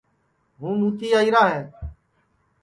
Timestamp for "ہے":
1.53-1.61